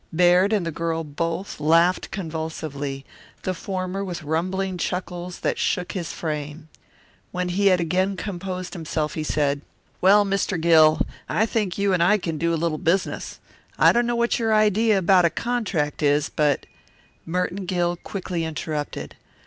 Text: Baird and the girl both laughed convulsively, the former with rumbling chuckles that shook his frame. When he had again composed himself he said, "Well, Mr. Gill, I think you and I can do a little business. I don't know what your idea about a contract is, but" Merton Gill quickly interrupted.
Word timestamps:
Baird 0.11 0.51
and 0.51 0.65
the 0.65 0.71
girl 0.71 1.03
both 1.03 1.59
laughed 1.59 2.09
convulsively, 2.09 3.05
the 3.43 3.53
former 3.53 4.03
with 4.03 4.23
rumbling 4.23 4.79
chuckles 4.79 5.41
that 5.41 5.59
shook 5.59 5.91
his 5.91 6.11
frame. 6.11 6.69
When 7.31 7.49
he 7.49 7.67
had 7.67 7.79
again 7.79 8.17
composed 8.17 8.73
himself 8.73 9.13
he 9.13 9.23
said, 9.23 9.61
"Well, 10.01 10.25
Mr. 10.25 10.59
Gill, 10.59 11.01
I 11.29 11.45
think 11.45 11.77
you 11.77 11.93
and 11.93 12.01
I 12.01 12.17
can 12.17 12.39
do 12.39 12.51
a 12.51 12.57
little 12.57 12.79
business. 12.79 13.39
I 13.77 13.91
don't 13.91 14.07
know 14.07 14.15
what 14.15 14.39
your 14.39 14.55
idea 14.55 14.97
about 14.97 15.23
a 15.25 15.29
contract 15.29 16.01
is, 16.01 16.29
but" 16.29 16.65
Merton 17.27 17.65
Gill 17.67 17.95
quickly 17.95 18.43
interrupted. 18.43 19.15